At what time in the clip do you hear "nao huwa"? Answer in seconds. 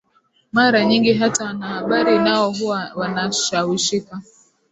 2.19-2.91